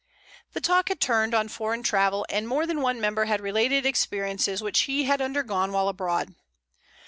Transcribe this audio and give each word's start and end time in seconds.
The 0.53 0.61
talk 0.61 0.89
had 0.89 0.99
turned 0.99 1.35
on 1.35 1.47
foreign 1.47 1.83
travel, 1.83 2.25
and 2.27 2.47
more 2.47 2.65
than 2.65 2.81
one 2.81 2.99
member 2.99 3.25
had 3.25 3.39
related 3.39 3.85
experiences 3.85 4.59
which 4.59 4.79
he 4.89 5.03
had 5.03 5.21
undergone 5.21 5.71
while 5.73 5.87
abroad. 5.87 6.33